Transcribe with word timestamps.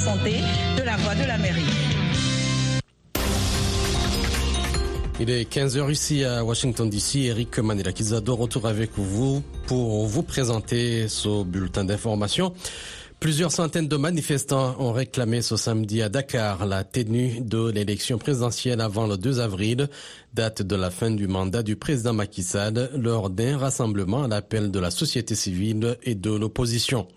santé 0.00 0.36
de 0.78 0.82
la 0.82 0.96
voie 0.96 1.14
de 1.14 1.26
la 1.26 1.36
mairie. 1.36 1.60
Il 5.20 5.28
est 5.28 5.44
15h 5.52 5.92
ici 5.92 6.24
à 6.24 6.42
Washington 6.42 6.88
DC. 6.88 7.16
Eric 7.16 7.58
Manila 7.58 7.92
de 7.92 8.30
retour 8.30 8.66
avec 8.66 8.92
vous 8.96 9.42
pour 9.66 10.06
vous 10.06 10.22
présenter 10.22 11.06
ce 11.08 11.44
bulletin 11.44 11.84
d'information. 11.84 12.54
Plusieurs 13.20 13.52
centaines 13.52 13.86
de 13.86 13.98
manifestants 13.98 14.76
ont 14.78 14.92
réclamé 14.92 15.42
ce 15.42 15.54
samedi 15.54 16.00
à 16.00 16.08
Dakar 16.08 16.64
la 16.64 16.84
tenue 16.84 17.42
de 17.42 17.70
l'élection 17.70 18.16
présidentielle 18.16 18.80
avant 18.80 19.06
le 19.06 19.18
2 19.18 19.40
avril, 19.40 19.90
date 20.32 20.62
de 20.62 20.74
la 20.74 20.90
fin 20.90 21.10
du 21.10 21.28
mandat 21.28 21.62
du 21.62 21.76
président 21.76 22.14
Macky 22.14 22.42
Sall, 22.42 22.88
lors 22.96 23.28
d'un 23.28 23.58
rassemblement 23.58 24.22
à 24.22 24.28
l'appel 24.28 24.70
de 24.70 24.78
la 24.80 24.90
société 24.90 25.34
civile 25.34 25.98
et 26.02 26.14
de 26.14 26.30
l'opposition. 26.30 27.08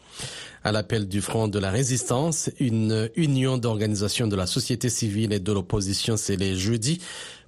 À 0.65 0.73
l'appel 0.73 1.07
du 1.07 1.21
Front 1.21 1.47
de 1.47 1.57
la 1.57 1.71
Résistance, 1.71 2.49
une 2.59 3.09
union 3.15 3.57
d'organisations 3.57 4.27
de 4.27 4.35
la 4.35 4.45
société 4.45 4.89
civile 4.89 5.31
et 5.31 5.39
de 5.39 5.53
l'opposition 5.53 6.17
scellée 6.17 6.57
jeudi 6.57 6.99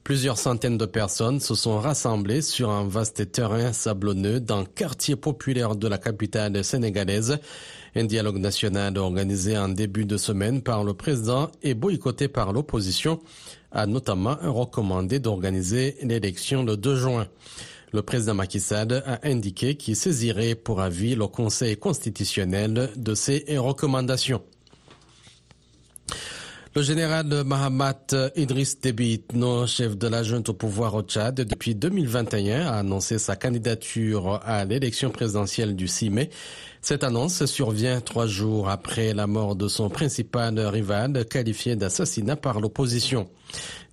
Plusieurs 0.05 0.37
centaines 0.37 0.77
de 0.77 0.85
personnes 0.85 1.39
se 1.39 1.55
sont 1.55 1.79
rassemblées 1.79 2.43
sur 2.43 2.69
un 2.69 2.87
vaste 2.87 3.31
terrain 3.31 3.73
sablonneux 3.73 4.39
dans 4.39 4.59
le 4.59 4.67
quartier 4.67 5.15
populaire 5.15 5.75
de 5.75 5.87
la 5.87 5.97
capitale 5.97 6.63
sénégalaise. 6.63 7.39
Un 7.97 8.03
dialogue 8.03 8.39
national 8.39 8.97
organisé 8.97 9.57
en 9.57 9.69
début 9.69 10.03
de 10.03 10.17
semaine 10.17 10.61
par 10.61 10.83
le 10.83 10.93
président 10.93 11.49
et 11.63 11.73
boycotté 11.73 12.27
par 12.27 12.51
l'opposition 12.51 13.21
a 13.71 13.87
notamment 13.87 14.35
recommandé 14.41 15.19
d'organiser 15.19 15.95
l'élection 16.01 16.65
le 16.65 16.75
2 16.75 16.95
juin. 16.97 17.27
Le 17.93 18.01
président 18.01 18.33
Macky 18.33 18.59
Sall 18.59 19.01
a 19.05 19.25
indiqué 19.25 19.75
qu'il 19.75 19.95
saisirait 19.95 20.55
pour 20.55 20.81
avis 20.81 21.15
le 21.15 21.27
Conseil 21.27 21.77
constitutionnel 21.77 22.89
de 22.97 23.13
ces 23.15 23.45
recommandations. 23.57 24.41
Le 26.77 26.81
général 26.81 27.45
Mahamat 27.45 28.33
Idriss 28.35 28.81
Déby 28.81 29.13
Itno, 29.13 29.65
chef 29.65 29.97
de 29.97 30.09
la 30.09 30.23
junte 30.23 30.49
au 30.49 30.53
pouvoir 30.53 30.93
au 30.95 31.03
Tchad 31.03 31.35
depuis 31.35 31.73
2021, 31.73 32.67
a 32.67 32.79
annoncé 32.79 33.17
sa 33.17 33.37
candidature 33.37 34.41
à 34.43 34.65
l'élection 34.65 35.09
présidentielle 35.09 35.77
du 35.77 35.87
6 35.87 36.09
mai. 36.09 36.29
Cette 36.81 37.05
annonce 37.05 37.45
survient 37.45 38.01
trois 38.01 38.27
jours 38.27 38.67
après 38.67 39.13
la 39.13 39.25
mort 39.25 39.55
de 39.55 39.69
son 39.69 39.87
principal 39.87 40.59
rival, 40.59 41.23
qualifié 41.29 41.77
d'assassinat 41.77 42.35
par 42.35 42.59
l'opposition. 42.59 43.29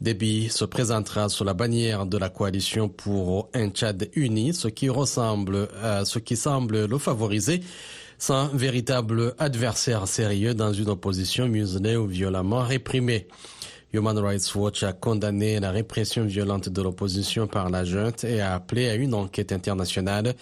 Déby 0.01 0.49
se 0.49 0.65
présentera 0.65 1.29
sous 1.29 1.45
la 1.45 1.55
bannière 1.55 2.05
de 2.05 2.19
la 2.19 2.31
coalition 2.31 2.89
pour 2.89 3.49
un 3.55 3.69
Tchad 3.69 4.11
uni, 4.17 4.55
ce 4.55 4.67
qui 4.67 4.89
ressemble 4.89 5.69
à 5.81 6.05
ce 6.05 6.19
qui 6.19 6.35
semble 6.35 6.87
le 6.87 6.99
favoriser 6.99 7.61
sans 8.23 8.47
véritable 8.47 9.35
adversaire 9.41 10.07
sérieux 10.07 10.55
dans 10.55 10.73
une 10.73 10.91
opposition 10.91 11.49
muselée 11.49 11.97
ou 11.97 12.07
violemment 12.07 12.63
réprimée. 12.63 13.27
Human 13.93 14.17
Rights 14.17 14.55
Watch 14.55 14.85
a 14.85 14.93
condamné 14.93 15.59
la 15.59 15.73
répression 15.73 16.25
violente 16.25 16.69
de 16.69 16.83
l'opposition 16.83 17.49
par 17.49 17.69
la 17.69 17.85
junte 17.85 18.23
et 18.23 18.41
a 18.41 18.55
appelé 18.55 18.89
à 18.89 18.95
une 18.95 19.15
enquête 19.15 19.51
internationale 19.51 20.37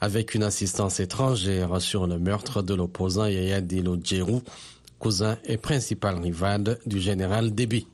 avec 0.00 0.34
une 0.34 0.44
assistance 0.44 0.98
étrangère 0.98 1.78
sur 1.82 2.06
le 2.06 2.18
meurtre 2.18 2.62
de 2.62 2.72
l'opposant 2.72 3.26
Yaya 3.26 3.60
Dilo 3.60 3.98
cousin 4.98 5.36
et 5.44 5.58
principal 5.58 6.18
rival 6.18 6.78
du 6.86 7.00
général 7.00 7.54
Déby. 7.54 7.86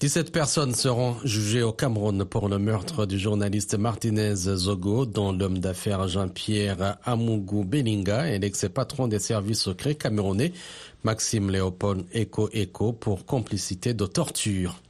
17 0.00 0.30
personnes 0.30 0.76
seront 0.76 1.16
jugées 1.24 1.64
au 1.64 1.72
Cameroun 1.72 2.24
pour 2.24 2.48
le 2.48 2.60
meurtre 2.60 3.04
du 3.04 3.18
journaliste 3.18 3.76
Martinez 3.76 4.36
Zogo, 4.36 5.06
dont 5.06 5.32
l'homme 5.32 5.58
d'affaires 5.58 6.06
Jean-Pierre 6.06 6.98
Amougou 7.04 7.64
Belinga 7.64 8.28
et 8.28 8.38
l'ex-patron 8.38 9.08
des 9.08 9.18
services 9.18 9.62
secrets 9.62 9.96
camerounais 9.96 10.52
Maxime 11.02 11.50
Léopold 11.50 12.04
Eko 12.12 12.48
Eko 12.52 12.92
pour 12.92 13.26
complicité 13.26 13.92
de 13.92 14.06
torture. 14.06 14.80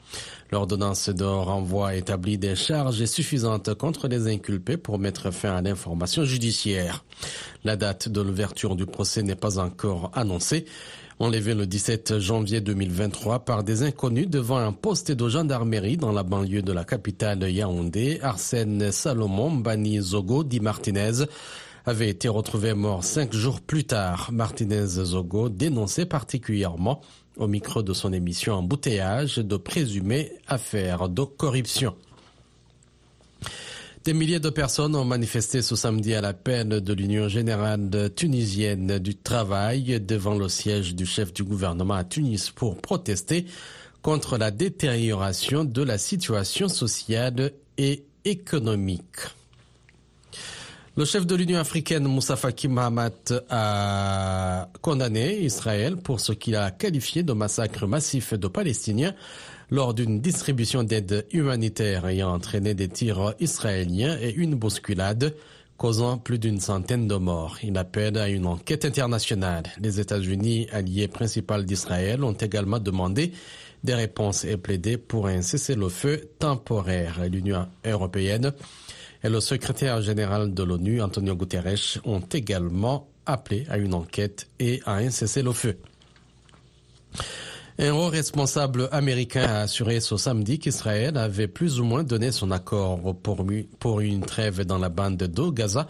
L'ordonnance 0.50 1.08
de 1.08 1.24
renvoi 1.24 1.94
établit 1.94 2.36
des 2.36 2.54
charges 2.54 3.04
suffisantes 3.06 3.72
contre 3.74 4.08
les 4.08 4.26
inculpés 4.26 4.76
pour 4.76 4.98
mettre 4.98 5.30
fin 5.30 5.56
à 5.56 5.62
l'information 5.62 6.24
judiciaire. 6.24 7.04
La 7.64 7.76
date 7.76 8.10
de 8.10 8.20
l'ouverture 8.20 8.76
du 8.76 8.84
procès 8.84 9.22
n'est 9.22 9.36
pas 9.36 9.58
encore 9.58 10.10
annoncée. 10.14 10.66
Enlevé 11.20 11.52
le 11.52 11.66
17 11.66 12.20
janvier 12.20 12.60
2023 12.60 13.40
par 13.40 13.64
des 13.64 13.82
inconnus 13.82 14.28
devant 14.28 14.58
un 14.58 14.70
poste 14.70 15.10
de 15.10 15.28
gendarmerie 15.28 15.96
dans 15.96 16.12
la 16.12 16.22
banlieue 16.22 16.62
de 16.62 16.70
la 16.70 16.84
capitale 16.84 17.50
Yaoundé, 17.50 18.20
Arsène 18.22 18.92
Salomon 18.92 19.50
Bani 19.50 20.00
Zogo 20.00 20.44
dit 20.44 20.60
Martinez 20.60 21.24
avait 21.86 22.08
été 22.08 22.28
retrouvé 22.28 22.72
mort 22.72 23.02
cinq 23.02 23.32
jours 23.32 23.60
plus 23.60 23.82
tard. 23.82 24.30
Martinez 24.32 24.86
Zogo 24.86 25.48
dénonçait 25.48 26.06
particulièrement 26.06 27.00
au 27.36 27.48
micro 27.48 27.82
de 27.82 27.94
son 27.94 28.12
émission 28.12 28.54
Embouteillage 28.54 29.38
de 29.38 29.56
présumées 29.56 30.30
affaires 30.46 31.08
de 31.08 31.24
corruption. 31.24 31.96
Des 34.08 34.14
milliers 34.14 34.40
de 34.40 34.48
personnes 34.48 34.96
ont 34.96 35.04
manifesté 35.04 35.60
ce 35.60 35.76
samedi 35.76 36.14
à 36.14 36.22
l'appel 36.22 36.66
de 36.66 36.92
l'Union 36.94 37.28
générale 37.28 37.90
tunisienne 38.16 38.98
du 38.98 39.14
travail 39.14 40.00
devant 40.00 40.32
le 40.34 40.48
siège 40.48 40.94
du 40.94 41.04
chef 41.04 41.30
du 41.34 41.44
gouvernement 41.44 41.92
à 41.92 42.04
Tunis 42.04 42.48
pour 42.48 42.78
protester 42.78 43.44
contre 44.00 44.38
la 44.38 44.50
détérioration 44.50 45.62
de 45.62 45.82
la 45.82 45.98
situation 45.98 46.68
sociale 46.68 47.52
et 47.76 48.06
économique. 48.24 49.18
Le 50.96 51.04
chef 51.04 51.26
de 51.26 51.34
l'Union 51.34 51.58
africaine, 51.60 52.04
Moussa 52.04 52.36
Faki 52.36 52.66
Mahamat, 52.66 53.34
a 53.50 54.70
condamné 54.80 55.38
Israël 55.40 55.98
pour 55.98 56.20
ce 56.20 56.32
qu'il 56.32 56.56
a 56.56 56.70
qualifié 56.70 57.22
de 57.24 57.34
massacre 57.34 57.86
massif 57.86 58.32
de 58.32 58.48
Palestiniens 58.48 59.14
lors 59.70 59.94
d'une 59.94 60.20
distribution 60.20 60.82
d'aide 60.82 61.26
humanitaire 61.32 62.06
ayant 62.06 62.32
entraîné 62.32 62.74
des 62.74 62.88
tirs 62.88 63.34
israéliens 63.40 64.16
et 64.20 64.32
une 64.34 64.54
bousculade 64.54 65.34
causant 65.76 66.18
plus 66.18 66.38
d'une 66.38 66.60
centaine 66.60 67.06
de 67.06 67.14
morts. 67.14 67.58
Il 67.62 67.78
appelle 67.78 68.18
à 68.18 68.28
une 68.28 68.46
enquête 68.46 68.84
internationale. 68.84 69.64
Les 69.80 70.00
États-Unis, 70.00 70.66
alliés 70.72 71.06
principaux 71.06 71.62
d'Israël, 71.62 72.24
ont 72.24 72.32
également 72.32 72.80
demandé 72.80 73.32
des 73.84 73.94
réponses 73.94 74.44
et 74.44 74.56
plaidé 74.56 74.96
pour 74.98 75.28
un 75.28 75.40
cessez-le-feu 75.40 76.30
temporaire. 76.38 77.20
L'Union 77.30 77.68
européenne 77.84 78.52
et 79.22 79.28
le 79.28 79.40
secrétaire 79.40 80.02
général 80.02 80.52
de 80.52 80.62
l'ONU, 80.64 81.00
Antonio 81.00 81.36
Guterres, 81.36 82.00
ont 82.04 82.22
également 82.32 83.08
appelé 83.24 83.64
à 83.68 83.78
une 83.78 83.94
enquête 83.94 84.48
et 84.58 84.80
à 84.84 84.96
un 84.96 85.10
cessez-le-feu. 85.10 85.76
Un 87.80 87.92
haut 87.92 88.08
responsable 88.08 88.88
américain 88.90 89.44
a 89.44 89.60
assuré 89.60 90.00
ce 90.00 90.16
samedi 90.16 90.58
qu'Israël 90.58 91.16
avait 91.16 91.46
plus 91.46 91.78
ou 91.78 91.84
moins 91.84 92.02
donné 92.02 92.32
son 92.32 92.50
accord 92.50 93.14
pour, 93.22 94.00
une 94.00 94.20
trêve 94.22 94.64
dans 94.64 94.78
la 94.78 94.88
bande 94.88 95.16
de 95.16 95.50
Gaza 95.50 95.86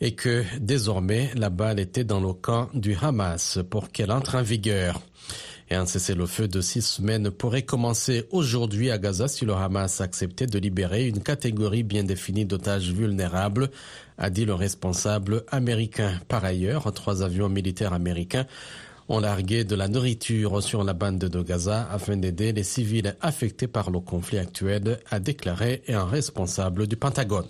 et 0.00 0.14
que 0.14 0.44
désormais 0.60 1.32
la 1.34 1.50
balle 1.50 1.80
était 1.80 2.04
dans 2.04 2.20
le 2.20 2.34
camp 2.34 2.68
du 2.72 2.96
Hamas 3.02 3.58
pour 3.68 3.90
qu'elle 3.90 4.12
entre 4.12 4.36
en 4.36 4.42
vigueur. 4.42 5.00
Et 5.70 5.74
un 5.74 5.86
cessez-le-feu 5.86 6.46
de 6.46 6.60
six 6.60 6.82
semaines 6.82 7.32
pourrait 7.32 7.62
commencer 7.62 8.28
aujourd'hui 8.30 8.92
à 8.92 8.98
Gaza 8.98 9.26
si 9.26 9.44
le 9.44 9.54
Hamas 9.54 10.00
acceptait 10.00 10.46
de 10.46 10.60
libérer 10.60 11.08
une 11.08 11.20
catégorie 11.20 11.82
bien 11.82 12.04
définie 12.04 12.44
d'otages 12.44 12.92
vulnérables, 12.92 13.70
a 14.18 14.30
dit 14.30 14.44
le 14.44 14.54
responsable 14.54 15.42
américain. 15.48 16.12
Par 16.28 16.44
ailleurs, 16.44 16.92
trois 16.92 17.24
avions 17.24 17.48
militaires 17.48 17.92
américains 17.92 18.46
ont 19.08 19.20
largué 19.20 19.64
de 19.64 19.74
la 19.74 19.88
nourriture 19.88 20.62
sur 20.62 20.84
la 20.84 20.92
bande 20.92 21.18
de 21.18 21.42
Gaza 21.42 21.88
afin 21.90 22.16
d'aider 22.16 22.52
les 22.52 22.62
civils 22.62 23.16
affectés 23.20 23.66
par 23.66 23.90
le 23.90 24.00
conflit 24.00 24.38
actuel, 24.38 24.98
a 25.10 25.20
déclaré 25.20 25.82
un 25.88 26.04
responsable 26.04 26.86
du 26.86 26.96
Pentagone. 26.96 27.48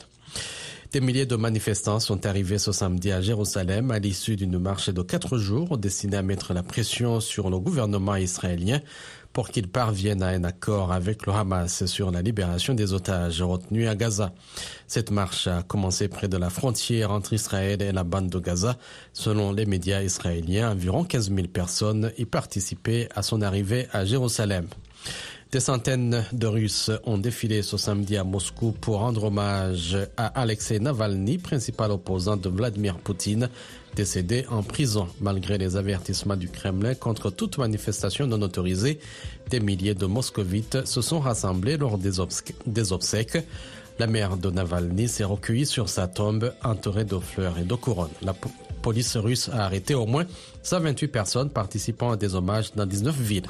Des 0.93 1.01
milliers 1.01 1.27
de 1.27 1.35
manifestants 1.35 1.99
sont 1.99 2.25
arrivés 2.25 2.59
ce 2.59 2.71
samedi 2.71 3.11
à 3.11 3.21
Jérusalem 3.21 3.91
à 3.91 3.99
l'issue 3.99 4.37
d'une 4.37 4.59
marche 4.59 4.91
de 4.91 5.03
quatre 5.03 5.39
jours 5.39 5.77
destinée 5.77 6.17
à 6.17 6.23
mettre 6.23 6.55
la 6.55 6.63
pression 6.63 7.19
sur 7.19 7.51
le 7.51 7.59
gouvernement 7.59 8.15
israélien 8.15 8.81
pour 9.35 9.51
qu'il 9.51 9.69
parvienne 9.69 10.23
à 10.23 10.29
un 10.29 10.45
accord 10.45 10.93
avec 10.93 11.27
le 11.27 11.33
Hamas 11.33 11.85
sur 11.87 12.13
la 12.13 12.23
libération 12.23 12.73
des 12.73 12.93
otages 12.95 13.43
retenus 13.43 13.89
à 13.89 13.97
Gaza. 13.97 14.33
Cette 14.87 15.11
marche 15.11 15.49
a 15.49 15.63
commencé 15.63 16.07
près 16.09 16.29
de 16.29 16.37
la 16.37 16.51
frontière 16.51 17.11
entre 17.11 17.33
Israël 17.33 17.83
et 17.83 17.91
la 17.91 18.05
bande 18.05 18.31
de 18.31 18.39
Gaza. 18.39 18.79
Selon 19.13 19.53
les 19.53 19.67
médias 19.67 20.03
israéliens, 20.03 20.71
environ 20.71 21.05
15 21.05 21.35
000 21.35 21.49
personnes 21.49 22.13
y 22.17 22.25
participaient 22.25 23.09
à 23.15 23.23
son 23.23 23.43
arrivée 23.43 23.89
à 23.93 24.05
Jérusalem. 24.05 24.69
Des 25.55 25.61
centaines 25.61 26.25
de 26.33 26.49
Russes 26.49 26.91
ont 27.05 27.17
défilé 27.17 27.63
ce 27.63 27.77
samedi 27.77 28.17
à 28.17 28.25
Moscou 28.25 28.73
pour 28.73 28.99
rendre 28.99 29.23
hommage 29.23 29.97
à 30.17 30.27
Alexei 30.41 30.81
Navalny, 30.81 31.39
principal 31.39 31.93
opposant 31.93 32.37
de 32.37 32.49
Vladimir 32.49 32.99
Poutine, 32.99 33.49
décédé 33.95 34.47
en 34.51 34.65
prison. 34.65 35.07
Malgré 35.21 35.57
les 35.57 35.77
avertissements 35.77 36.35
du 36.35 36.49
Kremlin 36.49 36.97
contre 36.97 37.31
toute 37.31 37.57
manifestation 37.59 38.27
non 38.27 38.43
autorisée, 38.43 38.99
des 39.49 39.61
milliers 39.61 39.95
de 39.95 40.07
moscovites 40.07 40.85
se 40.87 41.01
sont 41.01 41.21
rassemblés 41.21 41.77
lors 41.77 41.99
des, 41.99 42.19
obsèques. 42.19 43.39
La 44.01 44.09
mère 44.09 44.37
de 44.37 44.51
Navalny 44.51 45.07
s'est 45.07 45.23
recueillie 45.23 45.67
sur 45.67 45.89
sa 45.89 46.09
tombe 46.09 46.53
entourée 46.65 47.05
de 47.05 47.21
fleurs 47.21 47.61
et 47.61 47.65
de 47.65 47.75
couronnes. 47.77 48.11
police 48.83 49.17
russe 49.17 49.49
a 49.53 49.67
arrêté 49.67 49.95
au 49.95 50.07
moins 50.07 50.25
128 50.65 51.07
personnes 51.07 51.51
participant 51.51 52.11
à 52.11 52.17
des 52.17 52.35
hommages 52.35 52.73
dans 52.75 52.87
19 52.87 53.15
villes. 53.15 53.47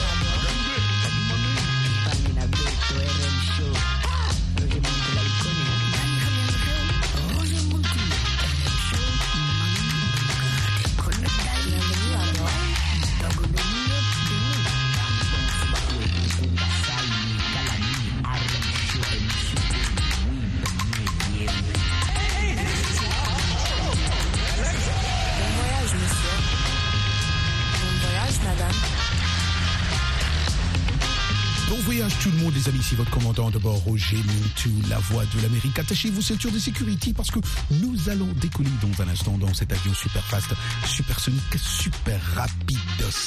Commandant 33.10 33.50
de 33.50 33.58
bord 33.58 33.78
Roger 33.84 34.16
Mintou, 34.16 34.70
la 34.88 34.98
voix 34.98 35.24
de 35.24 35.42
l'Amérique. 35.42 35.78
Attachez 35.78 36.10
vos 36.10 36.20
ceintures 36.20 36.52
de 36.52 36.58
sécurité 36.58 37.12
parce 37.12 37.30
que 37.30 37.40
nous 37.70 38.08
allons 38.08 38.28
décoller 38.40 38.70
dans 38.80 39.02
un 39.02 39.08
instant 39.08 39.36
dans 39.38 39.52
cet 39.54 39.72
avion 39.72 39.92
super 39.94 40.24
fast, 40.24 40.48
supersonique, 40.86 41.42
super 41.56 42.20
rapide, 42.34 42.78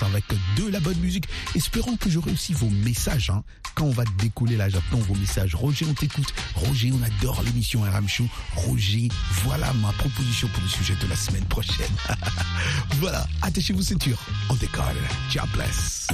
avec 0.02 0.24
de 0.58 0.70
la 0.70 0.80
bonne 0.80 0.98
musique. 1.00 1.28
Espérons 1.56 1.96
que 1.98 2.10
j'aurai 2.10 2.32
aussi 2.32 2.54
vos 2.54 2.70
messages. 2.70 3.30
Hein. 3.30 3.44
Quand 3.76 3.86
on 3.86 3.92
va 3.92 4.04
décoller 4.18 4.56
là, 4.56 4.70
j'attends 4.70 5.00
vos 5.00 5.16
messages. 5.16 5.56
Roger, 5.56 5.86
on 5.90 5.94
t'écoute. 5.94 6.34
Roger, 6.56 6.92
on 6.94 7.04
adore 7.04 7.42
l'émission 7.44 7.82
RM 7.82 8.08
Show. 8.08 8.28
Roger, 8.56 9.10
voilà 9.44 9.72
ma 9.74 9.92
proposition 9.94 10.48
pour 10.50 10.64
le 10.64 10.70
sujet 10.70 10.96
de 11.02 11.08
la 11.08 11.16
semaine 11.16 11.46
prochaine. 11.46 11.92
voilà, 13.00 13.28
attachez 13.42 13.74
vos 13.74 13.82
ceintures. 13.82 14.20
On 14.50 14.56
décolle. 14.56 14.96
Ciao, 15.30 15.46
bless. 15.54 16.08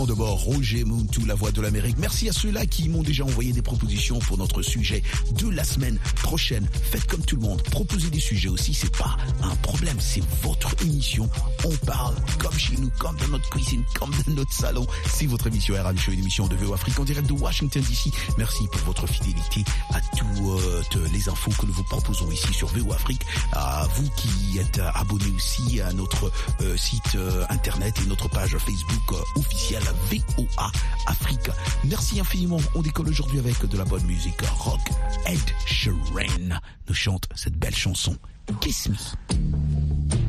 Commandant 0.00 0.12
de 0.14 0.18
bord, 0.18 0.40
Roger 0.40 0.84
Mountou, 0.84 1.26
la 1.26 1.34
voix 1.34 1.50
de 1.50 1.60
l'Amérique. 1.60 1.96
Merci 1.98 2.28
à 2.28 2.32
ceux-là 2.32 2.64
qui 2.64 2.88
m'ont 2.88 3.02
déjà 3.02 3.24
envoyé 3.24 3.52
des 3.52 3.60
propositions 3.60 4.18
pour 4.20 4.38
notre 4.38 4.62
sujet 4.62 5.02
de 5.32 5.48
la 5.50 5.64
semaine 5.64 5.98
prochaine. 6.22 6.66
Faites 6.90 7.04
comme 7.06 7.22
tout 7.22 7.36
le 7.36 7.42
monde, 7.42 7.62
proposez 7.62 8.08
des 8.08 8.20
sujets 8.20 8.48
aussi, 8.48 8.72
c'est 8.72 8.96
pas 8.96 9.16
un 9.42 9.54
problème, 9.56 9.96
c'est 10.00 10.22
votre 10.42 10.74
émission. 10.82 11.28
On 11.64 11.76
parle 11.84 12.14
comme 12.38 12.56
chez 12.58 12.76
nous, 12.78 12.90
comme 12.98 13.16
dans 13.16 13.28
notre 13.28 13.50
cuisine, 13.50 13.82
comme 13.98 14.10
dans 14.26 14.32
notre 14.32 14.52
salon. 14.52 14.86
C'est 15.06 15.26
votre 15.26 15.48
émission 15.48 15.74
RM 15.74 15.98
Show, 15.98 16.12
une 16.12 16.20
émission 16.20 16.46
de 16.46 16.56
VO 16.56 16.72
Afrique 16.72 16.98
en 16.98 17.04
direct 17.04 17.28
de 17.28 17.34
Washington 17.34 17.82
DC. 17.82 18.12
Merci 18.38 18.64
pour 18.72 18.80
votre 18.82 19.06
fidélité 19.06 19.64
à 19.92 20.00
toutes 20.16 21.12
les 21.12 21.28
infos 21.28 21.50
que 21.50 21.66
nous 21.66 21.72
vous 21.72 21.84
proposons 21.84 22.30
ici 22.30 22.52
sur 22.54 22.68
VO 22.68 22.92
Afrique. 22.92 23.22
À 23.52 23.86
vous 23.96 24.08
qui 24.16 24.58
êtes 24.58 24.80
abonnés 24.94 25.32
aussi 25.34 25.80
à 25.80 25.92
notre 25.92 26.30
euh, 26.62 26.76
site 26.76 27.16
euh, 27.16 27.44
internet 27.50 27.94
et 28.02 28.08
notre 28.08 28.28
page 28.28 28.56
Facebook 28.56 29.12
euh, 29.12 29.40
officielle 29.40 29.82
VOA 30.10 30.70
Afrique. 31.06 31.50
Merci 31.84 32.20
infiniment. 32.20 32.58
On 32.74 32.82
décolle 32.82 33.08
aujourd'hui 33.08 33.38
avec 33.38 33.64
de 33.66 33.78
la 33.78 33.84
bonne 33.84 34.04
musique 34.04 34.40
rock. 34.58 34.80
Ed 35.26 35.38
Sheeran 35.66 36.58
nous 36.88 36.94
chante 36.94 37.28
cette 37.34 37.56
belle 37.56 37.74
chanson 37.74 38.16
Kiss 38.60 38.88
Me. 38.88 40.19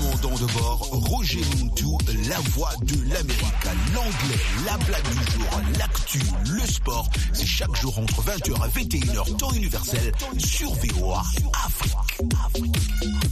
Commandant 0.00 0.38
de 0.38 0.52
bord, 0.52 0.88
Roger 0.92 1.40
Muntu, 1.58 1.84
la 2.28 2.38
voix 2.50 2.70
de 2.82 2.94
l'Amérique. 3.12 3.44
L'anglais, 3.94 4.40
la 4.64 4.76
blague 4.78 5.08
du 5.08 5.32
jour, 5.32 5.60
l'actu, 5.78 6.20
le 6.50 6.66
sport, 6.66 7.08
c'est 7.32 7.46
chaque 7.46 7.74
jour 7.76 7.98
entre 7.98 8.22
20h 8.22 8.52
et 8.52 8.84
21h, 8.84 9.36
temps 9.36 9.52
universel, 9.52 10.12
sur 10.38 10.72
VOA 10.74 11.22
Afrique. 11.66 13.29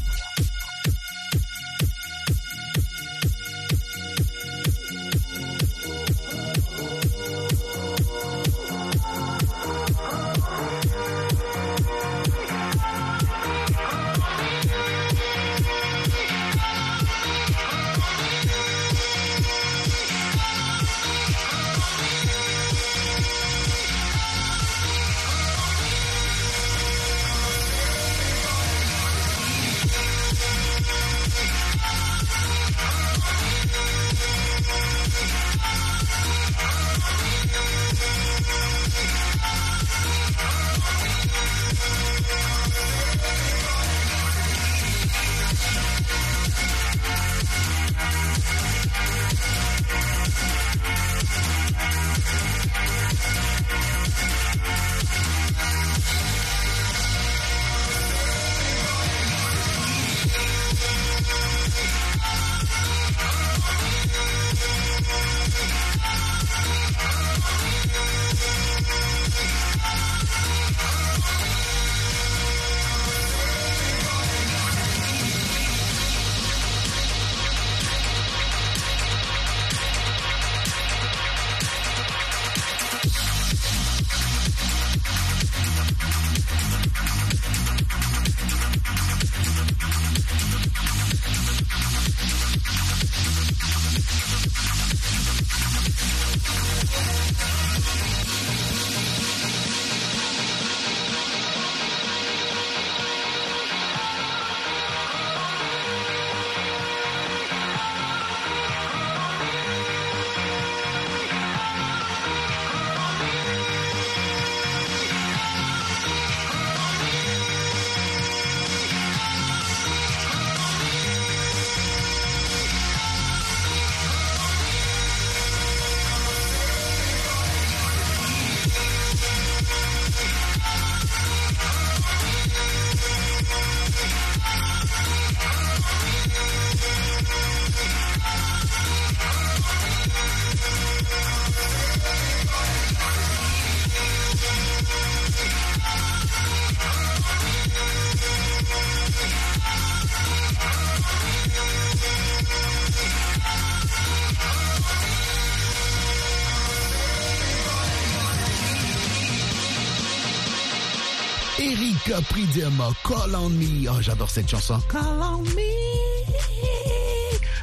Eric 162.10 162.26
Pridem, 162.28 162.82
Call 163.04 163.34
on 163.34 163.50
Me. 163.50 163.86
Oh, 163.90 164.00
j'adore 164.00 164.30
cette 164.30 164.48
chanson. 164.48 164.80
Call 164.90 165.20
on 165.20 165.42
Me. 165.42 166.38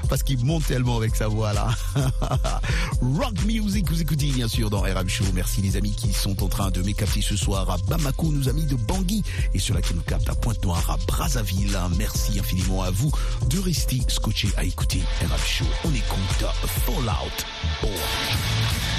Parce 0.07 0.21
qu'il 0.21 0.43
monte 0.45 0.67
tellement 0.67 0.97
avec 0.97 1.15
sa 1.15 1.27
voix 1.27 1.51
là. 1.51 1.69
Rock 3.01 3.43
Music, 3.45 3.89
vous 3.89 4.01
écoutez 4.01 4.27
bien 4.27 4.47
sûr 4.47 4.69
dans 4.69 4.81
RM 4.81 5.09
Show. 5.09 5.23
Merci 5.33 5.61
les 5.61 5.77
amis 5.77 5.93
qui 5.95 6.13
sont 6.13 6.43
en 6.43 6.47
train 6.47 6.69
de 6.69 6.81
m'écapter 6.83 7.21
ce 7.21 7.35
soir 7.35 7.67
à 7.71 7.77
Bamako, 7.89 8.31
nos 8.31 8.47
amis 8.47 8.65
de 8.65 8.75
Bangui 8.75 9.23
et 9.55 9.59
ceux-là 9.59 9.81
qui 9.81 9.95
nous 9.95 10.01
captent 10.01 10.29
à 10.29 10.35
Pointe-Noire, 10.35 10.91
à 10.91 10.97
Brazzaville. 11.07 11.79
Merci 11.97 12.39
infiniment 12.39 12.83
à 12.83 12.91
vous 12.91 13.11
de 13.49 13.59
rester 13.59 13.99
scotché 14.07 14.49
à 14.57 14.63
écouter 14.63 15.01
RM 15.21 15.37
Show. 15.43 15.65
On 15.85 15.89
écoute 15.89 16.45
Fallout 16.85 17.45
Boy. 17.81 18.94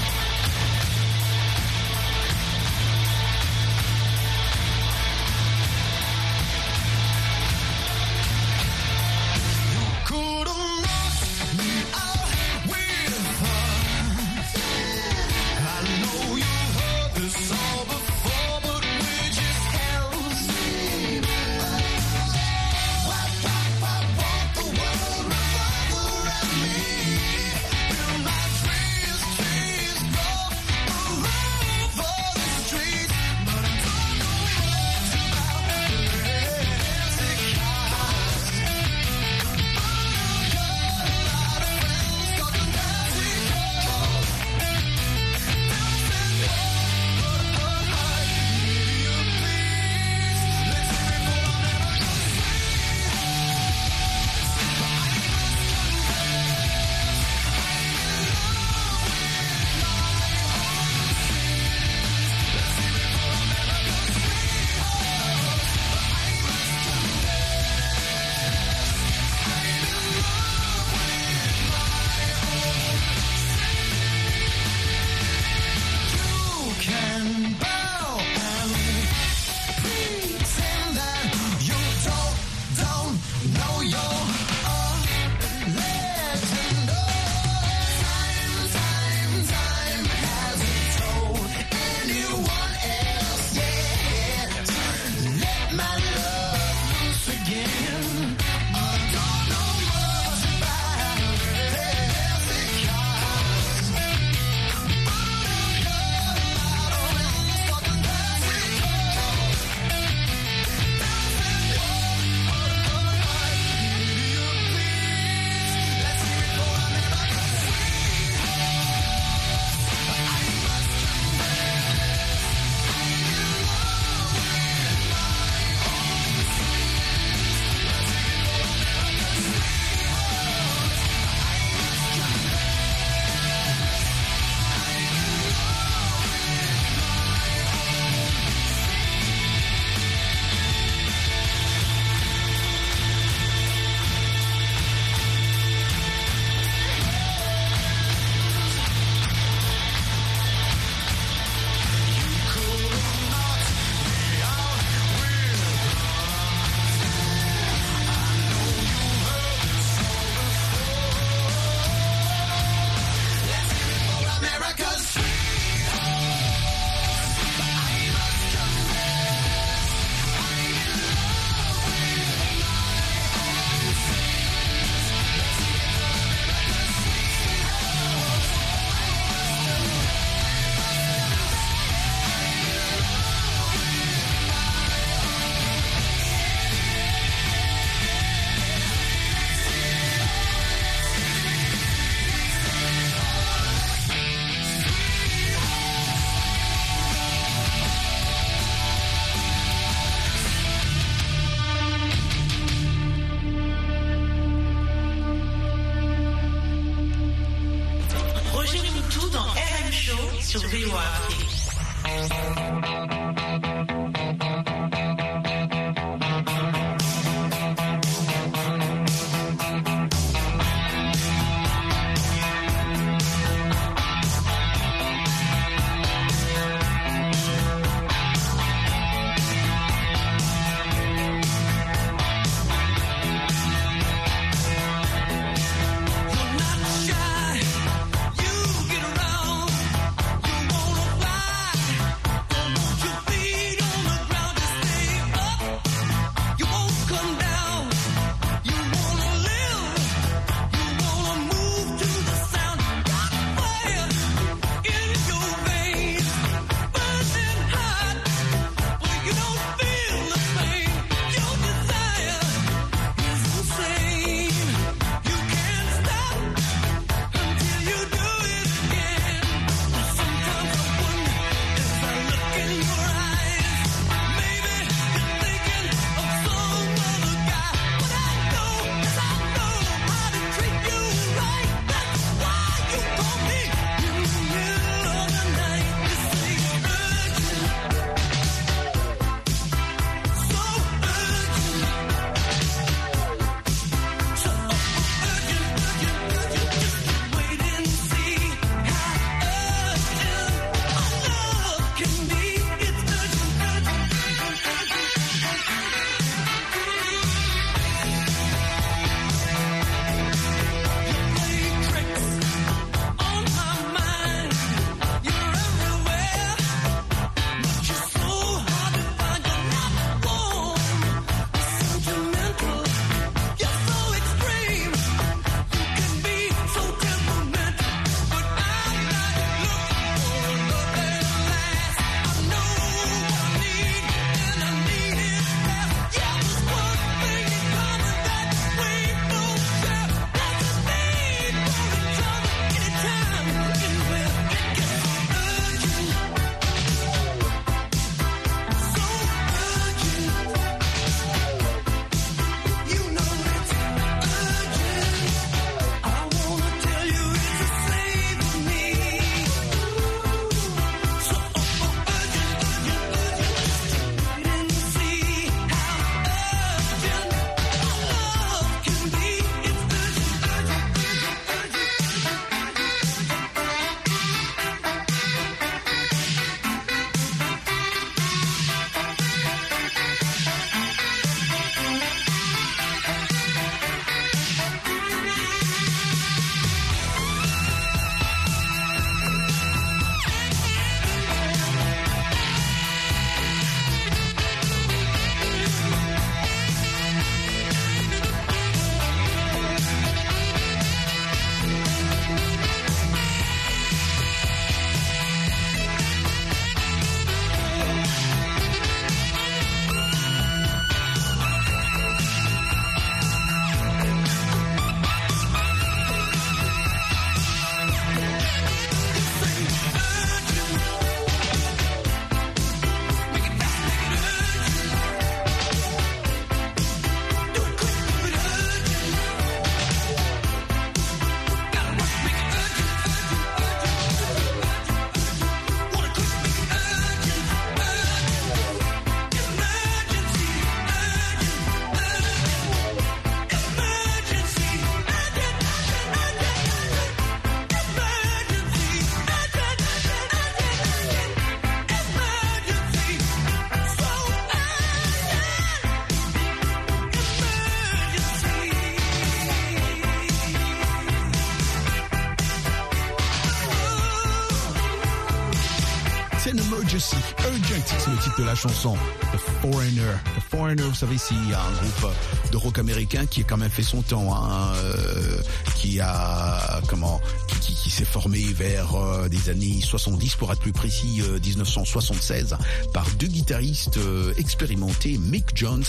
Chanson. 468.57 468.97
The 469.33 469.39
Foreigner. 469.61 470.15
The 470.37 470.41
Foreigner, 470.51 470.83
vous 470.83 470.95
savez, 470.95 471.19
c'est 471.19 471.35
un 471.35 471.73
groupe 471.83 472.13
de 472.51 472.57
rock 472.57 472.79
américain 472.79 473.27
qui 473.27 473.43
a 473.43 473.45
quand 473.45 473.57
même 473.59 473.71
fait 473.71 473.83
son 473.83 474.03
temps, 474.03 474.35
hein, 474.35 474.73
euh, 474.77 475.39
qui 475.77 476.01
a, 476.01 476.81
comment, 476.89 477.21
qui, 477.61 477.91
s'est 477.91 478.05
formé 478.05 478.41
vers 478.53 478.95
euh, 478.95 479.29
des 479.29 479.49
années 479.49 479.81
70, 479.81 480.35
pour 480.37 480.53
être 480.53 480.61
plus 480.61 480.73
précis, 480.73 481.23
euh, 481.23 481.39
1976, 481.39 482.57
par 482.93 483.07
deux 483.19 483.29
guitaristes 483.29 483.99
euh, 483.99 484.33
expérimentés, 484.39 485.19
Mick 485.19 485.47
Jones 485.55 485.85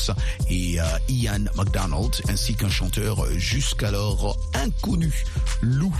et 0.49 0.79
euh, 0.79 0.83
Ian 1.09 1.45
McDonald, 1.55 2.21
ainsi 2.29 2.55
qu'un 2.55 2.69
chanteur 2.69 3.23
euh, 3.23 3.33
jusqu'alors 3.37 4.37
inconnu, 4.53 5.25
Lou 5.61 5.93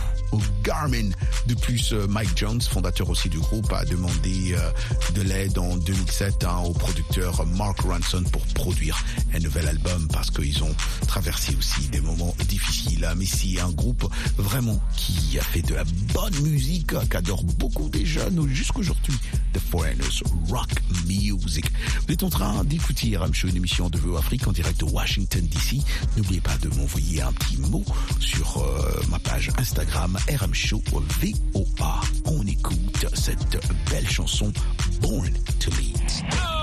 Garmin. 0.62 1.10
De 1.46 1.54
plus, 1.54 1.92
euh, 1.92 2.06
Mike 2.08 2.36
Jones, 2.36 2.60
fondateur 2.60 3.08
aussi 3.08 3.28
du 3.28 3.38
groupe, 3.38 3.72
a 3.72 3.84
demandé 3.84 4.54
euh, 4.54 4.70
de 5.14 5.22
l'aide 5.22 5.56
en 5.58 5.76
2007 5.76 6.44
hein, 6.44 6.58
au 6.66 6.72
producteur 6.72 7.44
Mark 7.46 7.80
Ronson 7.80 8.22
pour 8.30 8.42
produire 8.48 9.02
un 9.34 9.38
nouvel 9.38 9.66
album 9.68 10.08
parce 10.12 10.30
qu'ils 10.30 10.62
ont 10.62 10.74
traversé 11.06 11.56
aussi 11.56 11.88
des 11.88 12.00
moments 12.00 12.34
difficiles. 12.48 13.04
hein. 13.04 13.14
Mais 13.16 13.24
c'est 13.26 13.58
un 13.60 13.70
groupe 13.70 14.06
vraiment 14.36 14.80
qui 14.96 15.38
a 15.38 15.42
fait 15.42 15.62
de 15.62 15.74
la 15.74 15.84
bonne 16.12 16.38
musique, 16.42 16.92
hein, 16.94 17.02
qu'adore 17.08 17.42
beaucoup 17.44 17.88
des 17.88 18.04
jeunes 18.04 18.46
jusqu'aujourd'hui. 18.52 19.14
The 19.54 19.60
Foreigners 19.70 20.22
Rock 20.50 20.70
Music. 21.06 21.64
Vous 22.06 22.12
êtes 22.12 22.22
en 22.22 22.30
train 22.30 22.64
d'écouter 22.64 23.16
RM 23.16 23.32
Show, 23.32 23.48
une 23.48 23.56
émission 23.56 23.88
de 23.88 23.98
VO 23.98 24.16
Afrique 24.16 24.46
en 24.46 24.52
direct 24.52 24.80
de 24.80 24.84
Washington 24.84 25.46
DC. 25.46 25.80
N'oubliez 26.16 26.40
pas 26.40 26.56
de 26.58 26.68
m'envoyer 26.76 27.22
un 27.22 27.32
petit 27.32 27.56
mot 27.58 27.84
sur 28.20 28.58
euh, 28.58 29.00
ma 29.10 29.18
page 29.18 29.50
Instagram 29.58 30.17
RM 30.26 30.52
Show 30.52 30.82
VOA. 30.92 32.00
On 32.24 32.46
écoute 32.46 33.06
cette 33.14 33.58
belle 33.90 34.08
chanson 34.08 34.52
Born 35.00 35.30
to 35.60 35.70
Lead. 35.70 36.57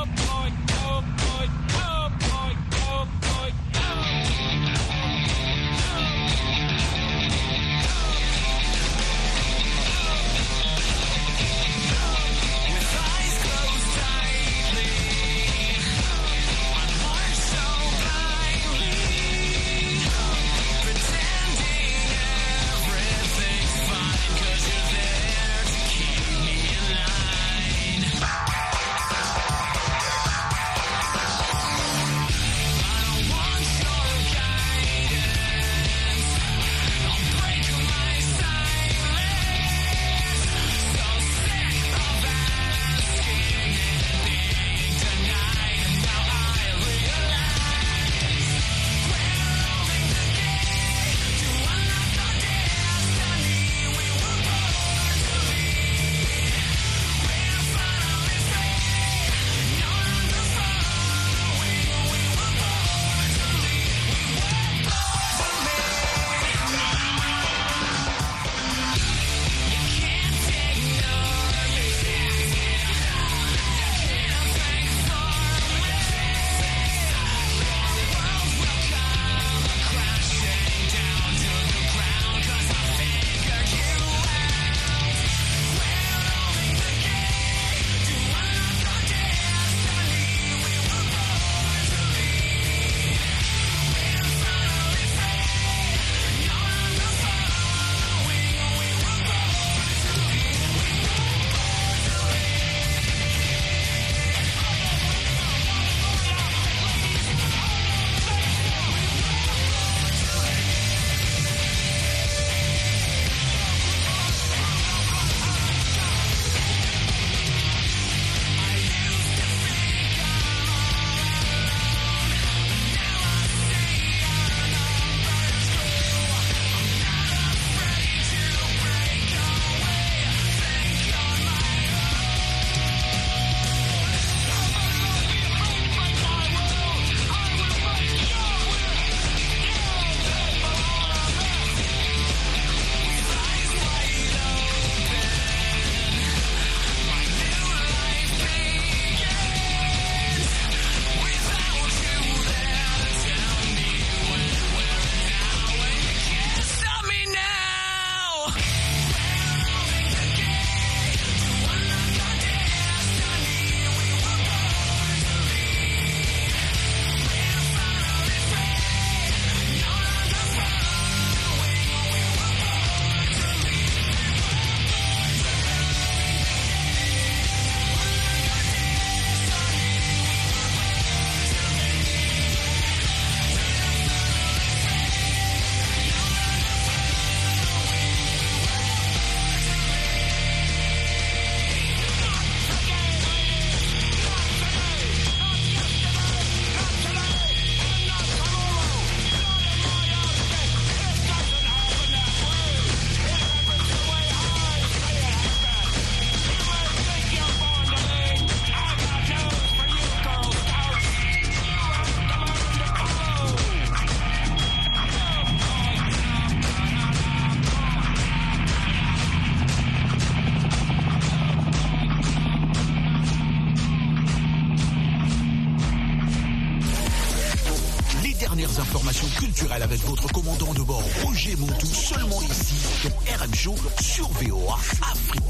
Informations 228.80 229.28
culturelles 229.40 229.84
avec 229.84 230.02
votre 230.06 230.28
commandant 230.34 230.74
de 230.74 230.82
bord 230.82 231.04
Roger 231.24 231.56
Montou 231.56 231.86
seulement 231.86 232.42
ici 232.42 232.76
sur 233.02 233.12
RM 233.40 233.56
Show 233.56 233.76
sur 234.02 234.28
VOA 234.28 234.76
Afrique. 235.02 235.46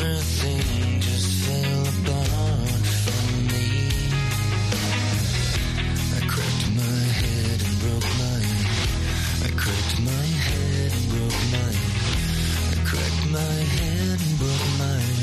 everything 0.00 1.00
just 1.00 1.28
fell 1.44 1.82
apart 1.82 2.84
for 3.04 3.22
me. 3.52 3.88
I 6.16 6.26
cracked 6.26 6.68
my 6.74 7.00
head 7.20 7.58
and 7.66 7.76
broke 7.80 8.10
my. 8.22 8.40
I 9.44 9.50
cracked 9.60 10.00
my 10.00 10.26
head 10.46 10.92
and 10.92 11.08
broke. 11.10 11.40
I 12.70 12.76
cracked 12.88 13.26
my 13.30 13.54
head 13.76 14.20
and 14.20 14.38
broke 14.38 14.68
my. 14.78 15.19